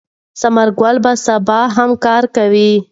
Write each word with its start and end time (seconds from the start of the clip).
ثمر 0.39 0.67
ګل 0.79 0.97
به 1.03 1.13
سبا 1.27 1.59
هم 1.75 1.91
کار 2.05 2.23
کوي. 2.35 2.71